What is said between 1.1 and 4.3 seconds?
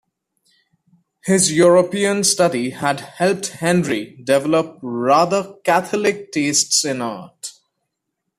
His European study had helped Henri